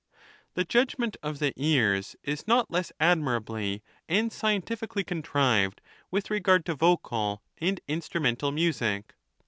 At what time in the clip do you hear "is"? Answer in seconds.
2.23-2.47